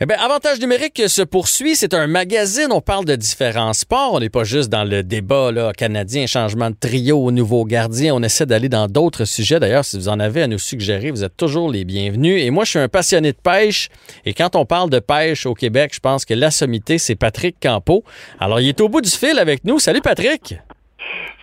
Eh 0.00 0.06
bien, 0.06 0.16
Avantage 0.18 0.58
numérique 0.58 1.00
se 1.06 1.22
poursuit. 1.22 1.76
C'est 1.76 1.94
un 1.94 2.08
magazine. 2.08 2.66
On 2.72 2.80
parle 2.80 3.04
de 3.04 3.14
différents 3.14 3.72
sports. 3.72 4.14
On 4.14 4.18
n'est 4.18 4.28
pas 4.28 4.42
juste 4.42 4.68
dans 4.68 4.82
le 4.82 5.04
débat 5.04 5.52
là, 5.52 5.72
canadien, 5.72 6.26
changement 6.26 6.70
de 6.70 6.74
trio 6.74 7.16
au 7.16 7.30
nouveau 7.30 7.64
gardien. 7.64 8.12
On 8.12 8.20
essaie 8.24 8.44
d'aller 8.44 8.68
dans 8.68 8.88
d'autres 8.88 9.24
sujets. 9.24 9.60
D'ailleurs, 9.60 9.84
si 9.84 9.96
vous 9.96 10.08
en 10.08 10.18
avez 10.18 10.42
à 10.42 10.46
nous 10.48 10.58
suggérer, 10.58 11.12
vous 11.12 11.22
êtes 11.22 11.36
toujours 11.36 11.70
les 11.70 11.84
bienvenus. 11.84 12.42
Et 12.42 12.50
moi, 12.50 12.64
je 12.64 12.70
suis 12.70 12.78
un 12.80 12.88
passionné 12.88 13.30
de 13.30 13.38
pêche. 13.40 13.88
Et 14.24 14.34
quand 14.34 14.56
on 14.56 14.66
parle 14.66 14.90
de 14.90 14.98
pêche 14.98 15.46
au 15.46 15.54
Québec, 15.54 15.92
je 15.94 16.00
pense 16.00 16.24
que 16.24 16.34
la 16.34 16.50
sommité, 16.50 16.98
c'est 16.98 17.14
Patrick 17.14 17.58
Campeau. 17.62 18.02
Alors, 18.40 18.58
il 18.58 18.70
est 18.70 18.80
au 18.80 18.88
bout 18.88 19.00
du 19.00 19.10
fil 19.10 19.38
avec 19.38 19.64
nous. 19.64 19.78
Salut, 19.78 20.00
Patrick. 20.00 20.56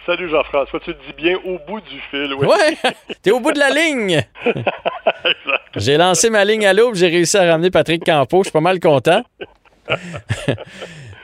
Salut 0.05 0.30
Jean-François, 0.30 0.80
tu 0.80 0.94
te 0.96 1.05
dis 1.05 1.14
bien 1.16 1.38
au 1.46 1.60
bout 1.68 1.80
du 1.82 2.00
fil, 2.10 2.34
oui. 2.34 2.48
Ouais, 2.48 2.78
t'es 3.22 3.30
au 3.32 3.40
bout 3.40 3.52
de 3.52 3.60
la 3.60 3.70
ligne. 3.70 4.24
J'ai 5.76 5.98
lancé 5.98 6.30
ma 6.30 6.44
ligne 6.44 6.66
à 6.66 6.74
l'aube, 6.74 6.96
j'ai 6.96 7.08
réussi 7.08 7.38
à 7.38 7.50
ramener 7.50 7.70
Patrick 7.70 8.04
Campeau. 8.04 8.40
Je 8.40 8.46
suis 8.46 8.52
pas 8.52 8.62
mal 8.62 8.80
content. 8.80 9.24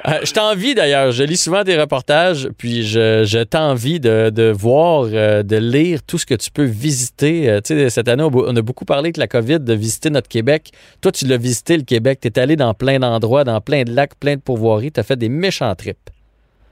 Euh, 0.07 0.19
je 0.23 0.31
t'envie 0.31 0.73
d'ailleurs, 0.73 1.11
je 1.11 1.23
lis 1.23 1.37
souvent 1.37 1.63
tes 1.63 1.77
reportages, 1.77 2.47
puis 2.57 2.83
je, 2.83 3.25
je 3.25 3.39
t'envie 3.39 3.99
de, 3.99 4.29
de 4.29 4.53
voir, 4.55 5.07
euh, 5.11 5.43
de 5.43 5.57
lire 5.57 6.01
tout 6.03 6.17
ce 6.17 6.25
que 6.25 6.35
tu 6.35 6.49
peux 6.49 6.63
visiter. 6.63 7.49
Euh, 7.49 7.59
tu 7.61 7.75
sais, 7.75 7.89
cette 7.89 8.07
année, 8.07 8.23
on, 8.23 8.55
a 8.55 8.61
beaucoup 8.61 8.85
parlé 8.85 9.07
avec 9.07 9.17
la 9.17 9.27
COVID 9.27 9.59
de 9.59 9.73
visiter 9.73 10.09
notre 10.09 10.29
Québec. 10.29 10.71
Toi, 11.01 11.11
tu 11.11 11.25
l'as 11.25 11.37
visité, 11.37 11.75
le 11.75 11.83
Québec. 11.83 12.19
Tu 12.21 12.27
es 12.29 12.39
allé 12.39 12.55
dans 12.55 12.73
plein 12.73 12.99
d'endroits, 12.99 13.43
dans 13.43 13.59
plein 13.59 13.83
de 13.83 13.91
lacs, 13.91 14.15
plein 14.15 14.35
de 14.35 14.41
pourvoiries. 14.41 14.91
Tu 14.93 14.99
as 14.99 15.03
fait 15.03 15.17
des 15.17 15.29
méchants 15.29 15.73
trips. 15.75 16.09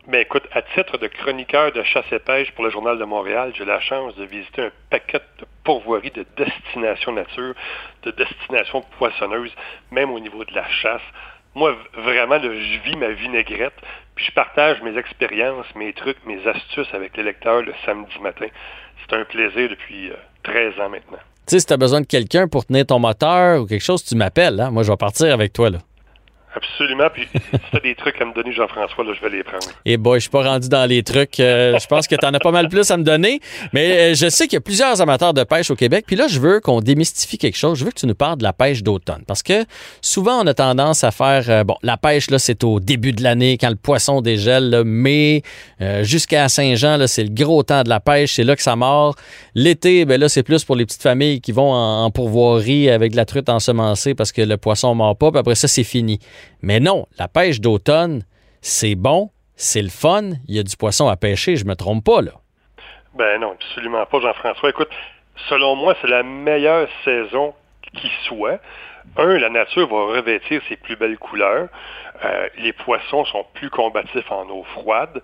Mais 0.07 0.21
écoute, 0.21 0.43
à 0.51 0.61
titre 0.61 0.99
de 0.99 1.07
chroniqueur 1.07 1.71
de 1.71 1.81
chasse 1.81 2.05
et 2.11 2.19
pêche 2.19 2.51
pour 2.51 2.63
le 2.63 2.69
Journal 2.69 2.99
de 2.99 3.05
Montréal, 3.05 3.51
j'ai 3.57 3.65
la 3.65 3.79
chance 3.79 4.15
de 4.15 4.23
visiter 4.25 4.61
un 4.61 4.71
paquet 4.91 5.19
de 5.39 5.45
pourvoiries 5.63 6.11
de 6.11 6.23
destinations 6.37 7.11
nature, 7.11 7.55
de 8.03 8.11
destinations 8.11 8.83
poissonneuses, 8.99 9.51
même 9.89 10.11
au 10.11 10.19
niveau 10.19 10.45
de 10.45 10.53
la 10.53 10.69
chasse. 10.69 11.01
Moi, 11.55 11.75
vraiment, 11.95 12.39
je 12.39 12.79
vis 12.83 12.95
ma 12.97 13.09
vinaigrette, 13.09 13.73
puis 14.13 14.25
je 14.25 14.31
partage 14.31 14.79
mes 14.83 14.95
expériences, 14.95 15.65
mes 15.75 15.91
trucs, 15.93 16.23
mes 16.27 16.45
astuces 16.47 16.93
avec 16.93 17.17
les 17.17 17.23
lecteurs 17.23 17.63
le 17.63 17.73
samedi 17.83 18.19
matin. 18.21 18.47
C'est 19.01 19.15
un 19.15 19.25
plaisir 19.25 19.69
depuis 19.69 20.11
euh, 20.11 20.15
13 20.43 20.79
ans 20.81 20.89
maintenant. 20.89 21.17
Tu 21.47 21.51
sais, 21.53 21.59
si 21.59 21.65
tu 21.65 21.73
as 21.73 21.77
besoin 21.77 22.01
de 22.01 22.05
quelqu'un 22.05 22.47
pour 22.47 22.65
tenir 22.65 22.85
ton 22.85 22.99
moteur 22.99 23.61
ou 23.61 23.65
quelque 23.65 23.83
chose, 23.83 24.03
tu 24.03 24.15
m'appelles. 24.15 24.59
Hein? 24.59 24.69
Moi, 24.69 24.83
je 24.83 24.91
vais 24.91 24.97
partir 24.97 25.33
avec 25.33 25.51
toi. 25.53 25.71
là. 25.71 25.79
Absolument. 26.55 27.07
Puis 27.13 27.27
si 27.33 27.39
tu 27.71 27.77
as 27.77 27.79
des 27.81 27.95
trucs 27.95 28.21
à 28.21 28.25
me 28.25 28.33
donner, 28.33 28.53
Jean-François, 28.53 29.03
là, 29.03 29.11
je 29.13 29.21
vais 29.21 29.35
les 29.35 29.43
prendre. 29.43 29.65
Et 29.83 29.97
boy, 29.97 30.19
je 30.19 30.21
suis 30.21 30.29
pas 30.29 30.43
rendu 30.43 30.69
dans 30.69 30.85
les 30.85 31.03
trucs. 31.03 31.39
Euh, 31.39 31.77
je 31.77 31.87
pense 31.87 32.07
que 32.07 32.15
tu 32.15 32.25
en 32.25 32.33
as 32.33 32.39
pas 32.39 32.51
mal 32.51 32.69
plus 32.69 32.89
à 32.89 32.97
me 32.97 33.03
donner. 33.03 33.41
Mais 33.73 34.11
euh, 34.11 34.13
je 34.15 34.29
sais 34.29 34.45
qu'il 34.45 34.53
y 34.53 34.57
a 34.57 34.61
plusieurs 34.61 35.01
amateurs 35.01 35.33
de 35.33 35.43
pêche 35.43 35.69
au 35.69 35.75
Québec. 35.75 36.05
Puis 36.07 36.15
là, 36.15 36.27
je 36.27 36.39
veux 36.39 36.61
qu'on 36.61 36.79
démystifie 36.79 37.37
quelque 37.37 37.57
chose. 37.57 37.77
Je 37.77 37.85
veux 37.85 37.91
que 37.91 37.99
tu 37.99 38.07
nous 38.07 38.15
parles 38.15 38.37
de 38.37 38.43
la 38.43 38.53
pêche 38.53 38.83
d'automne. 38.83 39.23
Parce 39.27 39.43
que 39.43 39.65
souvent, 40.01 40.43
on 40.43 40.47
a 40.47 40.53
tendance 40.53 41.03
à 41.03 41.11
faire... 41.11 41.49
euh, 41.49 41.63
bon, 41.63 41.75
la 41.83 41.97
pêche, 41.97 42.29
là, 42.29 42.39
c'est 42.39 42.63
au 42.63 42.79
début 42.79 43.11
de 43.11 43.21
l'année, 43.21 43.57
quand 43.57 43.69
le 43.69 43.75
poisson 43.75 44.21
dégèle. 44.21 44.69
Là, 44.69 44.83
mai 44.85 45.41
euh, 45.81 46.03
jusqu'à 46.03 46.47
Saint-Jean, 46.47 46.97
là, 46.97 47.07
c'est 47.07 47.23
le 47.23 47.29
gros 47.33 47.63
temps 47.63 47.83
de 47.83 47.89
la 47.89 47.99
pêche. 47.99 48.35
C'est 48.35 48.43
là 48.43 48.55
que 48.55 48.61
ça 48.61 48.75
mord. 48.75 49.15
L'été, 49.55 50.05
ben 50.05 50.19
là, 50.19 50.29
c'est 50.29 50.43
plus 50.43 50.63
pour 50.63 50.75
les 50.75 50.85
petites 50.85 51.01
familles 51.01 51.41
qui 51.41 51.51
vont 51.51 51.73
en, 51.73 52.05
en 52.05 52.11
pourvoirie 52.11 52.89
avec 52.89 53.11
de 53.11 53.17
la 53.17 53.25
truite 53.25 53.49
ensemencée 53.49 54.15
parce 54.15 54.31
que 54.31 54.41
le 54.41 54.57
poisson 54.57 54.95
mord 54.95 55.17
pas. 55.17 55.31
Puis 55.31 55.39
après 55.39 55.55
ça, 55.55 55.67
c'est 55.67 55.83
fini. 55.83 56.19
Mais 56.61 56.79
non, 56.79 57.05
la 57.17 57.27
pêche 57.27 57.59
d'automne, 57.61 58.23
c'est 58.61 58.95
bon, 58.95 59.29
c'est 59.55 59.81
le 59.81 59.89
fun, 59.89 60.31
il 60.47 60.55
y 60.55 60.59
a 60.59 60.63
du 60.63 60.75
poisson 60.75 61.07
à 61.07 61.15
pêcher, 61.15 61.55
je 61.55 61.65
me 61.65 61.75
trompe 61.75 62.03
pas, 62.03 62.21
là. 62.21 62.31
Ben 63.15 63.39
non, 63.39 63.51
absolument 63.51 64.05
pas, 64.05 64.19
Jean-François. 64.19 64.69
Écoute, 64.69 64.89
selon 65.49 65.75
moi, 65.75 65.95
c'est 66.01 66.07
la 66.07 66.23
meilleure 66.23 66.89
saison 67.05 67.53
qui 67.93 68.11
soit. 68.27 68.59
Un, 69.17 69.37
la 69.37 69.49
nature 69.49 69.87
va 69.87 70.17
revêtir 70.17 70.61
ses 70.67 70.75
plus 70.75 70.95
belles 70.95 71.17
couleurs. 71.17 71.69
Euh, 72.23 72.47
les 72.57 72.73
poissons 72.73 73.23
sont 73.25 73.45
plus 73.53 73.69
combatifs 73.69 74.29
en 74.31 74.49
eau 74.49 74.63
froide. 74.73 75.21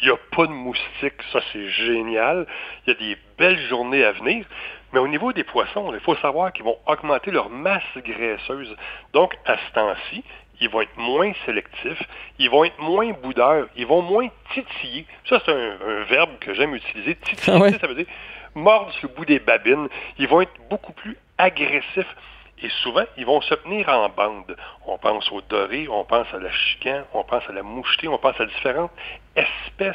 Il 0.00 0.06
n'y 0.06 0.12
a 0.12 0.18
pas 0.36 0.46
de 0.46 0.52
moustiques, 0.52 1.22
ça 1.32 1.40
c'est 1.52 1.68
génial. 1.70 2.46
Il 2.86 2.90
y 2.90 2.96
a 2.96 2.98
des 2.98 3.18
belles 3.36 3.58
journées 3.68 4.04
à 4.04 4.12
venir. 4.12 4.44
Mais 4.92 4.98
au 5.00 5.08
niveau 5.08 5.32
des 5.32 5.44
poissons, 5.44 5.92
il 5.92 6.00
faut 6.00 6.16
savoir 6.16 6.52
qu'ils 6.52 6.64
vont 6.64 6.78
augmenter 6.86 7.30
leur 7.30 7.50
masse 7.50 7.82
graisseuse. 7.96 8.74
Donc, 9.12 9.36
à 9.44 9.56
ce 9.56 9.72
temps-ci, 9.74 10.24
ils 10.60 10.68
vont 10.68 10.80
être 10.80 10.96
moins 10.96 11.32
sélectifs, 11.46 12.02
ils 12.38 12.50
vont 12.50 12.64
être 12.64 12.78
moins 12.80 13.12
boudeurs, 13.12 13.66
ils 13.76 13.86
vont 13.86 14.02
moins 14.02 14.28
titiller. 14.54 15.06
Ça, 15.28 15.40
c'est 15.44 15.52
un, 15.52 15.76
un 15.86 16.02
verbe 16.04 16.38
que 16.40 16.54
j'aime 16.54 16.74
utiliser. 16.74 17.14
Titiller, 17.22 17.56
Ah 17.56 17.60
ouais? 17.60 17.78
ça 17.78 17.86
veut 17.86 17.94
dire 17.94 18.06
mordre 18.54 18.90
sur 18.94 19.08
le 19.08 19.14
bout 19.14 19.24
des 19.24 19.38
babines. 19.38 19.88
Ils 20.18 20.26
vont 20.26 20.40
être 20.40 20.54
beaucoup 20.70 20.92
plus 20.92 21.16
agressifs. 21.36 22.16
Et 22.60 22.68
souvent, 22.82 23.04
ils 23.16 23.24
vont 23.24 23.40
se 23.40 23.54
tenir 23.54 23.88
en 23.88 24.08
bande. 24.08 24.56
On 24.84 24.98
pense 24.98 25.30
au 25.30 25.40
doré, 25.42 25.86
on 25.88 26.02
pense 26.04 26.26
à 26.34 26.38
la 26.38 26.50
chican, 26.50 27.04
on 27.14 27.22
pense 27.22 27.44
à 27.48 27.52
la 27.52 27.62
mouchetée, 27.62 28.08
on 28.08 28.18
pense 28.18 28.40
à 28.40 28.46
différentes 28.46 28.90
espèces 29.36 29.94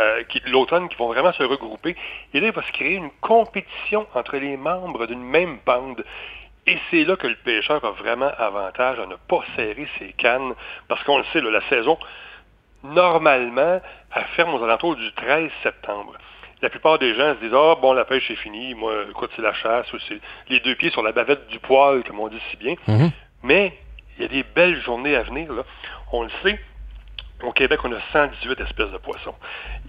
euh, 0.00 0.24
qui, 0.24 0.40
l'automne 0.46 0.88
qui 0.88 0.96
vont 0.96 1.08
vraiment 1.08 1.32
se 1.32 1.42
regrouper. 1.42 1.96
Et 2.32 2.40
là, 2.40 2.46
il 2.48 2.52
va 2.52 2.62
se 2.62 2.72
créer 2.72 2.94
une 2.94 3.10
compétition 3.20 4.06
entre 4.14 4.36
les 4.36 4.56
membres 4.56 5.06
d'une 5.06 5.22
même 5.22 5.58
bande. 5.66 6.04
Et 6.66 6.78
c'est 6.90 7.04
là 7.04 7.16
que 7.16 7.26
le 7.26 7.36
pêcheur 7.36 7.84
a 7.84 7.90
vraiment 7.90 8.30
avantage 8.38 8.98
à 9.00 9.06
ne 9.06 9.16
pas 9.16 9.42
serrer 9.56 9.88
ses 9.98 10.12
cannes, 10.12 10.54
parce 10.88 11.02
qu'on 11.04 11.18
le 11.18 11.24
sait, 11.32 11.40
là, 11.40 11.50
la 11.50 11.62
saison, 11.68 11.98
normalement, 12.84 13.80
elle 14.14 14.24
ferme 14.36 14.54
aux 14.54 14.62
alentours 14.62 14.96
du 14.96 15.12
13 15.12 15.50
septembre. 15.62 16.14
La 16.62 16.70
plupart 16.70 16.98
des 16.98 17.14
gens 17.14 17.34
se 17.34 17.40
disent 17.40 17.54
Ah, 17.54 17.74
bon, 17.80 17.92
la 17.92 18.04
pêche 18.04 18.30
est 18.30 18.36
finie, 18.36 18.74
moi, 18.74 18.92
écoute, 19.10 19.30
c'est 19.34 19.42
la 19.42 19.52
chasse, 19.52 19.92
ou 19.92 19.98
c'est 20.08 20.20
les 20.48 20.60
deux 20.60 20.76
pieds 20.76 20.90
sur 20.90 21.02
la 21.02 21.12
bavette 21.12 21.48
du 21.48 21.58
poil, 21.58 22.04
comme 22.04 22.20
on 22.20 22.28
dit 22.28 22.40
si 22.50 22.56
bien. 22.56 22.76
Mais 23.42 23.76
il 24.16 24.22
y 24.22 24.24
a 24.24 24.28
des 24.28 24.44
belles 24.44 24.80
journées 24.82 25.16
à 25.16 25.22
venir, 25.22 25.52
là. 25.52 25.64
On 26.12 26.22
le 26.22 26.30
sait, 26.42 26.60
au 27.42 27.52
Québec, 27.52 27.80
on 27.84 27.92
a 27.92 28.00
118 28.12 28.60
espèces 28.60 28.90
de 28.90 28.98
poissons. 28.98 29.34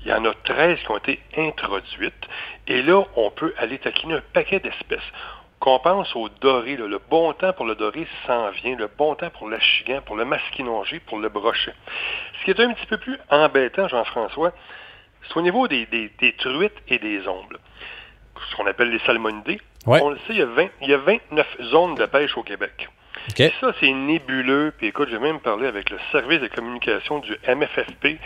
Il 0.01 0.07
y 0.07 0.13
en 0.13 0.23
a 0.25 0.33
13 0.43 0.79
qui 0.79 0.91
ont 0.91 0.97
été 0.97 1.19
introduites. 1.37 2.27
Et 2.67 2.81
là, 2.81 3.03
on 3.15 3.29
peut 3.31 3.53
aller 3.57 3.77
taquiner 3.79 4.15
un 4.15 4.21
paquet 4.33 4.59
d'espèces. 4.59 4.99
Qu'on 5.59 5.79
pense 5.79 6.13
au 6.15 6.27
doré, 6.27 6.75
là, 6.75 6.87
le 6.87 6.99
bon 7.09 7.31
temps 7.33 7.53
pour 7.53 7.65
le 7.65 7.75
doré 7.75 8.05
s'en 8.27 8.49
vient, 8.49 8.75
le 8.75 8.87
bon 8.87 9.15
temps 9.15 9.29
pour 9.29 9.49
l'achigan, 9.49 10.01
pour 10.05 10.17
le 10.17 10.25
masquinongé, 10.25 10.99
pour 10.99 11.19
le 11.19 11.29
brochet. 11.29 11.73
Ce 12.39 12.45
qui 12.45 12.51
est 12.51 12.59
un 12.59 12.73
petit 12.73 12.85
peu 12.87 12.97
plus 12.97 13.17
embêtant, 13.29 13.87
Jean-François, 13.87 14.51
c'est 15.27 15.37
au 15.37 15.41
niveau 15.41 15.67
des, 15.69 15.85
des- 15.85 16.11
des 16.19 16.33
truites 16.33 16.75
et 16.89 16.99
des 16.99 17.25
ombles. 17.29 17.59
Ce 18.49 18.55
qu'on 18.57 18.67
appelle 18.67 18.89
les 18.91 18.99
salmonidés. 18.99 19.61
Ouais. 19.85 20.01
On 20.01 20.09
le 20.09 20.17
sait, 20.27 20.33
il 20.33 20.37
y, 20.37 20.41
a 20.41 20.45
20 20.45 20.67
il 20.81 20.89
y 20.89 20.93
a 20.93 20.97
29 20.97 21.47
zones 21.61 21.95
de 21.95 22.05
pêche 22.07 22.35
au 22.37 22.43
Québec. 22.43 22.89
Ça, 23.59 23.73
c'est 23.79 23.91
nébuleux. 23.91 24.73
Puis 24.77 24.87
écoute, 24.87 25.09
j'ai 25.09 25.19
même 25.19 25.39
parlé 25.39 25.67
avec 25.67 25.89
le 25.89 25.97
service 26.11 26.41
de 26.41 26.47
communication 26.47 27.19
du 27.19 27.35
MFFP. 27.47 28.19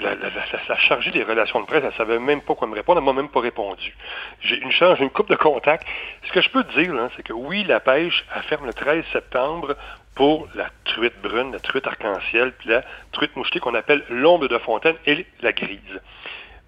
La, 0.00 0.76
chargée 0.76 1.12
des 1.12 1.22
relations 1.22 1.60
de 1.60 1.66
presse, 1.66 1.84
elle 1.84 1.94
savait 1.94 2.18
même 2.18 2.40
pas 2.40 2.54
quoi 2.54 2.66
me 2.66 2.74
répondre. 2.74 2.98
Elle 2.98 3.04
m'a 3.04 3.12
même 3.12 3.30
pas 3.30 3.40
répondu. 3.40 3.94
J'ai 4.40 4.58
une 4.58 4.72
j'ai 4.72 4.86
une 5.00 5.10
coupe 5.10 5.30
de 5.30 5.36
contact. 5.36 5.86
Ce 6.24 6.32
que 6.32 6.40
je 6.40 6.50
peux 6.50 6.64
te 6.64 6.80
dire, 6.80 6.94
c'est 7.16 7.22
que 7.22 7.32
oui, 7.32 7.64
la 7.64 7.78
pêche, 7.78 8.24
elle 8.34 8.42
ferme 8.42 8.66
le 8.66 8.74
13 8.74 9.04
septembre 9.12 9.76
pour 10.16 10.48
la 10.56 10.68
truite 10.84 11.14
brune, 11.22 11.52
la 11.52 11.60
truite 11.60 11.86
arc-en-ciel, 11.86 12.52
puis 12.58 12.70
la 12.70 12.82
truite 13.12 13.36
mouchetée 13.36 13.60
qu'on 13.60 13.74
appelle 13.74 14.02
l'ombre 14.10 14.48
de 14.48 14.58
fontaine 14.58 14.96
et 15.06 15.24
la 15.42 15.52
grise. 15.52 16.00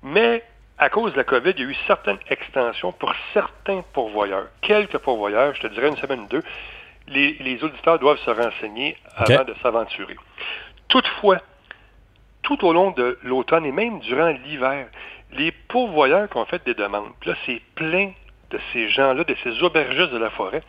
Mais 0.04 0.44
à 0.78 0.88
cause 0.88 1.12
de 1.12 1.16
la 1.18 1.24
COVID, 1.24 1.50
il 1.56 1.64
y 1.64 1.66
a 1.66 1.70
eu 1.70 1.76
certaines 1.86 2.18
extensions 2.30 2.92
pour 2.92 3.12
certains 3.34 3.82
pourvoyeurs. 3.92 4.46
Quelques 4.62 4.98
pourvoyeurs, 4.98 5.54
je 5.54 5.62
te 5.62 5.66
dirais 5.66 5.88
une 5.88 5.96
semaine 5.96 6.20
ou 6.20 6.26
deux, 6.26 6.42
les, 7.10 7.34
les 7.40 7.62
auditeurs 7.62 7.98
doivent 7.98 8.18
se 8.24 8.30
renseigner 8.30 8.96
avant 9.16 9.44
de 9.44 9.54
s'aventurer. 9.62 10.16
Toutefois, 10.88 11.38
tout 12.42 12.64
au 12.64 12.72
long 12.72 12.90
de 12.92 13.18
l'automne 13.22 13.64
et 13.66 13.72
même 13.72 14.00
durant 14.00 14.28
l'hiver, 14.28 14.86
les 15.32 15.52
pourvoyeurs 15.52 16.28
qui 16.28 16.36
ont 16.38 16.44
fait 16.46 16.64
des 16.64 16.74
demandes, 16.74 17.10
là, 17.24 17.34
c'est 17.46 17.60
plein 17.74 18.12
de 18.50 18.58
ces 18.72 18.88
gens-là, 18.88 19.22
de 19.24 19.36
ces 19.44 19.62
aubergistes 19.62 20.10
de 20.12 20.18
la 20.18 20.30
forêt, 20.30 20.62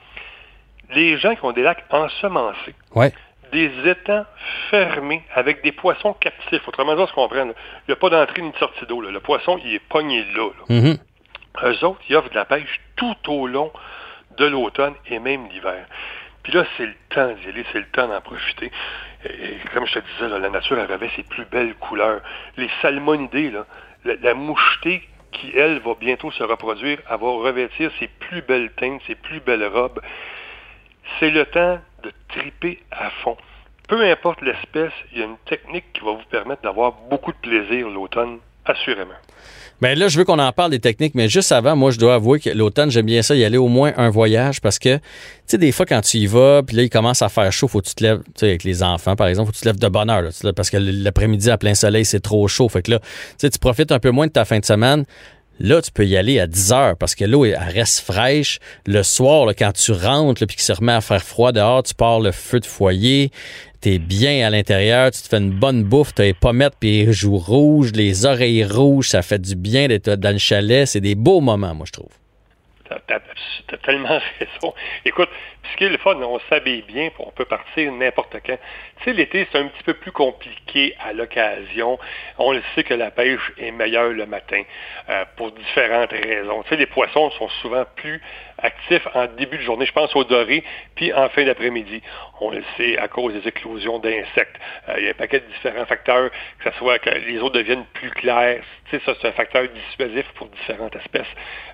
les 0.94 1.18
gens 1.18 1.34
qui 1.36 1.44
ont 1.46 1.52
des 1.54 1.64
lacs 1.64 1.84
ensemencés, 1.90 2.76
Ouais. 2.94 3.12
des 3.52 3.72
étangs 3.90 4.26
fermés 4.70 5.24
avec 5.34 5.64
des 5.64 5.72
poissons 5.72 6.14
captifs. 6.14 6.68
Autrement 6.68 6.96
dit, 6.96 7.02
on 7.02 7.08
se 7.08 7.14
comprenne, 7.14 7.48
là, 7.50 7.54
il 7.88 7.92
n'y 7.92 7.94
a 7.94 7.96
pas 7.98 8.10
d'entrée 8.10 8.42
ni 8.42 8.52
de 8.52 8.58
sortie 8.58 8.86
d'eau. 8.86 9.02
Le 9.02 9.20
poisson, 9.20 9.60
il 9.64 9.74
est 9.76 9.80
pogné 9.80 10.24
là. 10.36 10.50
là. 10.70 10.76
Mhm. 10.76 10.98
Eux 11.64 11.86
autres, 11.86 12.00
ils 12.10 12.16
offrent 12.16 12.30
de 12.30 12.36
la 12.36 12.46
pêche 12.46 12.80
tout 12.96 13.16
au 13.28 13.48
long 13.48 13.72
de 14.38 14.46
l'automne 14.46 14.94
et 15.10 15.20
même 15.20 15.48
l'hiver. 15.50 15.86
Puis 16.44 16.54
là, 16.54 16.66
c'est 16.78 16.86
le 16.86 16.96
temps 17.10 17.32
d'y 17.34 17.48
aller, 17.50 17.66
c'est 17.72 17.80
le 17.80 17.88
temps 17.88 18.08
d'en 18.08 18.22
profiter. 18.22 18.72
Et, 19.26 19.58
comme 19.74 19.86
je 19.86 20.00
te 20.00 20.00
disais, 20.00 20.40
la 20.40 20.50
nature 20.50 20.80
elle 20.80 20.92
revêt 20.92 21.10
ses 21.16 21.24
plus 21.24 21.46
belles 21.46 21.76
couleurs. 21.76 22.22
Les 22.58 22.70
salmonidés, 22.82 23.52
là, 23.52 23.66
la, 24.06 24.16
la 24.16 24.34
mouchetée 24.34 25.08
qui, 25.32 25.52
elle, 25.56 25.80
va 25.80 25.96
bientôt 25.96 26.32
se 26.32 26.44
reproduire, 26.44 27.00
elle 27.10 27.20
va 27.20 27.28
revêtir 27.28 27.92
ses 28.00 28.08
plus 28.08 28.42
belles 28.42 28.72
teintes, 28.72 29.02
ses 29.08 29.16
plus 29.16 29.40
belles 29.40 29.66
robes. 29.66 30.02
C'est 31.20 31.30
le 31.30 31.46
temps 31.46 31.80
de 32.04 32.12
triper 32.30 32.82
à 32.92 33.10
fond. 33.10 33.38
Peu 33.88 34.02
importe 34.10 34.42
l'espèce, 34.42 34.94
il 35.12 35.20
y 35.20 35.22
a 35.22 35.26
une 35.26 35.38
technique 35.40 35.92
qui 35.94 36.02
va 36.02 36.12
vous 36.12 36.26
permettre 36.30 36.62
d'avoir 36.62 36.94
beaucoup 36.94 37.32
de 37.32 37.38
plaisir 37.38 37.90
l'automne, 37.90 38.40
assurément. 38.66 39.20
Bien 39.82 39.96
là, 39.96 40.10
je 40.10 40.18
veux 40.20 40.26
qu'on 40.26 40.38
en 40.38 40.52
parle 40.52 40.70
des 40.70 40.80
techniques, 40.80 41.16
mais 41.16 41.28
juste 41.28 41.52
avant, 41.52 41.76
moi, 41.76 41.90
je 41.90 41.98
dois 41.98 42.14
avouer 42.14 42.40
que 42.40 42.52
l'automne, 42.52 42.92
j'aime 42.92 43.08
bien 43.08 43.24
ça, 43.24 43.36
y 43.36 43.44
aller 43.44 43.58
au 43.58 43.68
moins 43.68 43.94
un 43.98 44.12
voyage 44.12 44.62
parce 44.62 44.78
que, 44.78 44.98
tu 44.98 45.02
sais, 45.48 45.58
des 45.58 45.72
fois, 45.72 45.88
quand 45.88 46.02
tu 46.02 46.18
y 46.18 46.28
vas, 46.28 46.62
puis 46.62 46.76
là, 46.76 46.84
il 46.84 46.90
commence 46.92 47.24
à 47.24 47.30
faire 47.30 47.52
chaud, 47.52 47.68
faut 47.68 47.82
que 47.82 47.88
tu 47.88 47.96
te 47.96 48.04
lèves, 48.04 48.20
tu 48.20 48.32
sais, 48.36 48.46
avec 48.50 48.64
les 48.64 48.84
enfants, 48.84 49.16
par 49.16 49.26
exemple, 49.26 49.48
faut 49.48 49.54
que 49.54 49.58
tu 49.58 49.64
te 49.64 49.68
lèves 49.68 49.80
de 49.80 49.88
bonne 49.88 50.12
heure, 50.12 50.22
là, 50.22 50.54
parce 50.54 50.70
que 50.70 50.78
l'après-midi, 50.78 51.50
à 51.50 51.58
plein 51.58 51.74
soleil, 51.74 52.06
c'est 52.06 52.20
trop 52.20 52.48
chaud. 52.48 52.70
Fait 52.70 52.84
que 52.84 52.92
là, 52.92 53.00
tu 53.00 53.06
sais, 53.40 53.50
tu 53.50 53.58
profites 53.58 53.92
un 53.92 54.00
peu 54.00 54.12
moins 54.12 54.28
de 54.28 54.32
ta 54.32 54.46
fin 54.46 54.60
de 54.60 54.66
semaine. 54.66 55.04
Là, 55.60 55.82
tu 55.82 55.92
peux 55.92 56.06
y 56.06 56.18
aller 56.18 56.40
à 56.40 56.48
10 56.48 56.72
heures 56.74 56.98
parce 56.98 57.14
que 57.14 57.24
l'eau 57.24 57.46
elle 57.46 57.56
reste 57.56 58.00
fraîche. 58.00 58.60
Le 58.88 59.04
soir, 59.04 59.48
quand 59.58 59.72
tu 59.74 59.92
rentres 59.92 60.46
puis 60.48 60.56
qu'il 60.56 60.64
se 60.64 60.74
remet 60.74 60.94
à 60.94 61.02
faire 61.02 61.24
froid 61.24 61.52
dehors, 61.52 61.84
tu 61.84 61.94
pars 61.94 62.20
le 62.20 62.32
feu 62.32 62.60
de 62.60 62.66
foyer. 62.66 63.32
T'es 63.82 63.98
bien 63.98 64.46
à 64.46 64.52
l'intérieur, 64.52 65.10
tu 65.10 65.24
te 65.24 65.28
fais 65.28 65.40
une 65.40 65.50
bonne 65.50 65.82
bouffe, 65.84 66.14
t'as 66.14 66.26
les 66.26 66.36
pommettes 66.36 66.76
puis 66.80 67.04
les 67.04 67.14
joues 67.14 67.40
rouges, 67.40 67.92
les 67.94 68.28
oreilles 68.28 68.64
rouges, 68.64 69.08
ça 69.08 69.24
fait 69.24 69.42
du 69.42 69.56
bien 69.56 69.88
d'être 69.88 70.12
dans 70.12 70.32
le 70.32 70.38
chalet. 70.38 70.86
C'est 70.86 71.02
des 71.02 71.16
beaux 71.16 71.42
moments, 71.42 71.74
moi, 71.74 71.88
je 71.88 71.94
trouve. 71.94 72.12
T'as 73.08 73.78
tellement 73.78 74.20
raison. 74.40 74.74
Écoute, 75.06 75.30
ce 75.72 75.78
qui 75.78 75.86
est 75.86 75.90
le 75.90 75.98
fun, 75.98 76.16
on 76.16 76.40
s'habille 76.50 76.82
bien, 76.84 77.10
on 77.20 77.32
peut 77.32 77.46
partir 77.46 77.92
n'importe 77.92 78.36
quand. 78.46 78.58
Tu 78.98 79.04
sais, 79.04 79.14
l'été, 79.14 79.48
c'est 79.52 79.58
un 79.58 79.68
petit 79.68 79.84
peu 79.84 79.94
plus 79.94 80.12
compliqué 80.12 80.94
à 81.00 81.14
l'occasion. 81.14 81.98
On 82.38 82.52
le 82.52 82.62
sait 82.76 82.84
que 82.84 82.94
la 82.94 83.10
pêche 83.10 83.52
est 83.58 83.72
meilleure 83.72 84.12
le 84.12 84.26
matin 84.26 84.62
euh, 85.10 85.24
pour 85.38 85.52
différentes 85.52 86.12
raisons. 86.12 86.64
Tu 86.64 86.70
sais, 86.70 86.76
les 86.76 86.86
poissons 86.86 87.32
sont 87.32 87.50
souvent 87.62 87.86
plus 87.96 88.22
actifs 88.62 89.08
en 89.14 89.28
début 89.28 89.58
de 89.58 89.64
journée. 89.64 89.86
Je 89.86 89.92
pense 89.92 90.16
aux 90.16 90.24
dorés, 90.24 90.64
puis 90.96 91.14
en 91.14 91.30
fin 91.30 91.46
d'après-midi. 91.46 92.02
On 92.40 92.52
le 92.52 92.64
sait 92.78 92.98
à 92.98 93.08
cause 93.08 93.34
des 93.34 93.48
éclosions 93.48 94.00
d'insectes. 94.00 94.56
Euh, 94.90 94.96
il 94.98 95.06
y 95.06 95.08
a 95.08 95.12
un 95.12 95.14
paquet 95.14 95.40
de 95.40 95.46
différents 95.46 95.86
facteurs, 95.86 96.30
que 96.60 96.72
ce 96.72 96.78
soit 96.78 97.00
que 97.00 97.10
les 97.10 97.40
eaux 97.40 97.50
deviennent 97.50 97.86
plus 97.94 98.12
claires. 98.12 98.64
Tu 98.90 98.98
sais, 98.98 99.06
ça, 99.06 99.14
c'est 99.20 99.28
un 99.28 99.32
facteur 99.34 99.68
dissuasif 99.68 100.26
pour 100.36 100.48
différentes 100.48 100.96
espèces. 100.96 101.28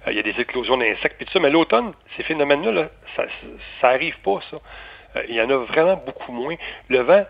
Euh, 0.08 0.12
il 0.12 0.18
y 0.18 0.20
a 0.20 0.24
des 0.24 0.40
éclosions 0.40 0.78
d'insectes, 0.78 1.18
puis 1.18 1.26
tout 1.26 1.34
ça. 1.34 1.40
Mais 1.40 1.50
l'automne, 1.50 1.94
ces 2.16 2.24
phénomènes-là, 2.24 2.72
là, 2.72 2.90
ça, 3.16 3.26
ça 3.82 3.90
arrive 3.90 4.18
pas, 4.20 4.40
ça. 4.50 4.58
Euh, 5.16 5.24
il 5.30 5.36
y 5.36 5.42
en 5.42 5.50
a 5.50 5.58
vraiment 5.58 5.98
beaucoup 5.98 6.32
moins. 6.32 6.56
Le 6.90 7.00
vent, 7.00 7.26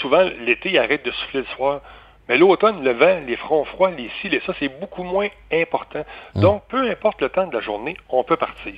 souvent, 0.00 0.22
l'été, 0.40 0.70
il 0.70 0.78
arrête 0.78 1.04
de 1.04 1.10
souffler 1.10 1.40
le 1.40 1.46
soir. 1.56 1.80
Mais 2.28 2.36
l'automne, 2.36 2.84
le 2.84 2.92
vent, 2.92 3.20
les 3.26 3.36
fronts 3.36 3.64
froids, 3.64 3.90
les 3.90 4.10
cils 4.20 4.34
et 4.34 4.42
ça, 4.46 4.52
c'est 4.58 4.68
beaucoup 4.80 5.02
moins 5.02 5.28
important. 5.52 6.04
Mm. 6.34 6.40
Donc, 6.40 6.62
peu 6.68 6.90
importe 6.90 7.20
le 7.20 7.30
temps 7.30 7.46
de 7.46 7.54
la 7.54 7.60
journée, 7.60 7.96
on 8.10 8.22
peut 8.22 8.36
partir. 8.36 8.74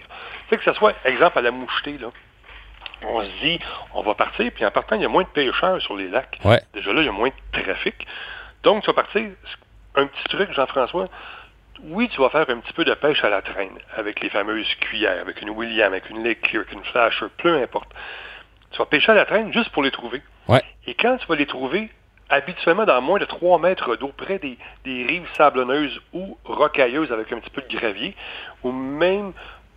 C'est 0.49 0.56
que 0.56 0.64
ce 0.64 0.73
soit, 0.75 0.94
exemple, 1.05 1.38
à 1.38 1.43
la 1.43 1.50
mouchetée, 1.50 1.99
là, 1.99 2.08
on 3.02 3.23
se 3.23 3.31
dit, 3.43 3.58
on 3.94 4.02
va 4.02 4.14
partir, 4.14 4.52
puis 4.52 4.64
en 4.64 4.70
partant, 4.70 4.97
il 4.97 5.02
y 5.02 5.05
a 5.05 5.08
moins 5.08 5.23
de 5.23 5.29
pêcheurs 5.29 5.81
sur 5.82 5.97
les 5.97 6.08
lacs. 6.08 6.38
Déjà 6.75 6.93
là, 6.93 7.00
il 7.00 7.06
y 7.06 7.08
a 7.08 7.12
moins 7.12 7.31
de 7.31 7.62
trafic. 7.62 8.06
Donc, 8.62 8.82
tu 8.82 8.87
vas 8.88 8.94
partir, 8.94 9.31
un 9.96 10.06
petit 10.06 10.25
truc, 10.25 10.53
Jean-François, 10.53 11.08
oui, 11.85 12.08
tu 12.11 12.20
vas 12.20 12.29
faire 12.29 12.49
un 12.49 12.58
petit 12.58 12.73
peu 12.75 12.85
de 12.85 12.93
pêche 12.94 13.25
à 13.25 13.31
la 13.31 13.43
traîne 13.43 13.79
avec 13.96 14.20
les 14.20 14.29
fameuses 14.29 14.73
cuillères, 14.81 15.20
avec 15.20 15.41
une 15.41 15.50
William, 15.50 15.93
avec 15.93 16.11
une 16.11 16.23
Lake 16.23 16.55
avec 16.55 16.73
une 16.73 16.85
Flasher, 16.85 17.26
peu 17.38 17.62
importe. 17.62 17.88
Tu 18.70 18.79
vas 18.79 18.87
pêcher 18.87 19.12
à 19.12 19.14
la 19.14 19.25
traîne 19.25 19.53
juste 19.53 19.70
pour 19.70 19.82
les 19.82 19.91
trouver. 19.91 20.23
Et 20.87 20.94
quand 20.94 21.17
tu 21.17 21.26
vas 21.26 21.37
les 21.37 21.46
trouver, 21.46 21.91
habituellement 22.31 22.85
dans 22.87 23.00
moins 23.03 23.19
de 23.19 23.25
3 23.25 23.59
mètres 23.59 23.97
d'eau, 23.97 24.12
près 24.17 24.38
des, 24.38 24.56
rives 24.85 25.29
sablonneuses 25.37 26.00
ou 26.12 26.38
rocailleuses 26.44 27.12
avec 27.12 27.32
un 27.32 27.41
petit 27.41 27.50
peu 27.50 27.62
de 27.62 27.77
gravier, 27.77 28.15
ou 28.62 28.73
même 28.73 29.32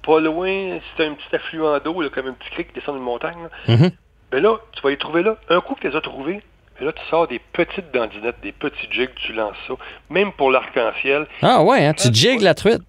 pas 0.06 0.20
loin, 0.20 0.80
si 0.80 0.96
tu 0.96 1.04
un 1.04 1.14
petit 1.14 1.36
affluent 1.36 1.80
d'eau, 1.80 2.10
comme 2.12 2.28
un 2.28 2.34
petit 2.34 2.50
cric 2.52 2.68
qui 2.70 2.80
descend 2.80 2.96
d'une 2.96 3.04
montagne, 3.04 3.50
mm-hmm. 3.68 3.92
ben 4.32 4.44
là, 4.44 4.58
tu 4.74 4.82
vas 4.82 4.90
les 4.90 4.98
trouver 4.98 5.24
là. 5.24 5.38
Un 5.50 5.62
coup 5.62 5.76
que 5.76 5.82
tu 5.82 5.90
les 5.90 5.96
as 5.96 6.02
trouvés, 6.02 6.42
là, 6.80 6.92
tu 6.92 7.02
sors 7.10 7.28
des 7.28 7.40
petites 7.40 7.92
dandinettes, 7.94 8.40
des 8.42 8.52
petits 8.52 8.88
jigs, 8.92 9.14
tu 9.16 9.34
lances 9.34 9.58
ça. 9.68 9.74
Même 10.10 10.32
pour 10.34 10.52
l'arc-en-ciel. 10.52 11.28
Ah 11.42 11.64
ouais, 11.64 11.86
hein, 11.86 11.94
tu 11.94 12.14
jigues 12.14 12.42
la 12.42 12.54
truite. 12.54 12.82